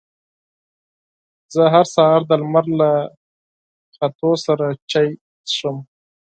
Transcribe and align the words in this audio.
زه 1.53 1.63
هر 1.73 1.85
سهار 1.95 2.21
د 2.27 2.31
لمر 2.41 2.65
له 2.79 2.91
ختو 3.95 4.31
سره 4.45 4.65
چای 4.91 5.09
څښم. 5.49 5.77